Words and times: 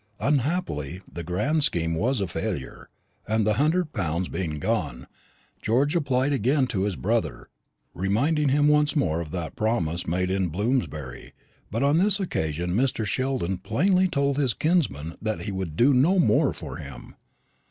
Unhappily 0.19 1.01
the 1.07 1.21
grand 1.21 1.63
scheme 1.63 1.93
was 1.93 2.19
a 2.21 2.27
failure; 2.27 2.89
and 3.27 3.45
the 3.45 3.53
hundred 3.61 3.93
pounds 3.93 4.29
being 4.29 4.57
gone, 4.57 5.05
George 5.61 5.95
applied 5.95 6.33
again 6.33 6.65
to 6.65 6.85
his 6.85 6.95
brother, 6.95 7.49
reminding 7.93 8.49
him 8.49 8.67
once 8.67 8.95
more 8.95 9.21
of 9.21 9.29
that 9.29 9.55
promise 9.55 10.07
made 10.07 10.31
in 10.31 10.47
Bloomsbury. 10.47 11.33
But 11.69 11.83
on 11.83 11.99
this 11.99 12.19
occasion 12.19 12.71
Mr. 12.71 13.05
Sheldon 13.05 13.57
plainly 13.59 14.07
told 14.07 14.37
his 14.39 14.55
kinsman 14.55 15.17
that 15.21 15.41
he 15.41 15.51
could 15.51 15.75
do 15.75 15.93
no 15.93 16.17
more 16.17 16.51
for 16.51 16.77
him. 16.77 17.13